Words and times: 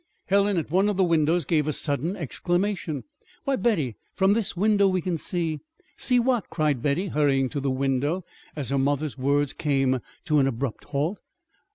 Helen, 0.29 0.57
at 0.57 0.71
one 0.71 0.89
of 0.89 0.97
the 0.97 1.03
windows, 1.03 1.45
gave 1.45 1.67
a 1.67 1.71
sudden 1.73 2.15
exclamation. 2.15 3.03
"Why, 3.43 3.55
Betty, 3.55 3.97
from 4.15 4.33
this 4.33 4.57
window 4.57 4.87
we 4.87 4.99
can 4.99 5.15
see" 5.15 5.59
"See 5.95 6.19
what?" 6.19 6.49
cried 6.49 6.81
Betty, 6.81 7.09
hurrying 7.09 7.49
to 7.49 7.59
the 7.59 7.69
window, 7.69 8.25
as 8.55 8.69
her 8.71 8.79
mother's 8.79 9.15
words 9.15 9.53
came 9.53 9.99
to 10.25 10.39
an 10.39 10.47
abrupt 10.47 10.85
halt. 10.85 11.19